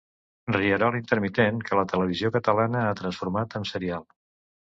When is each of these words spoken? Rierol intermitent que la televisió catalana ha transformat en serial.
Rierol 0.53 0.95
intermitent 0.99 1.59
que 1.67 1.77
la 1.81 1.83
televisió 1.91 2.33
catalana 2.39 2.83
ha 2.87 2.97
transformat 3.03 3.55
en 3.61 3.69
serial. 3.75 4.09